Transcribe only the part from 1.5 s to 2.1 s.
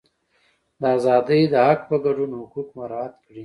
د حق په